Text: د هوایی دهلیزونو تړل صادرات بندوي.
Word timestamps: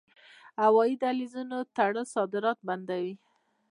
د 0.01 0.03
هوایی 0.65 0.93
دهلیزونو 1.03 1.57
تړل 1.75 2.05
صادرات 2.15 2.59
بندوي. 2.67 3.13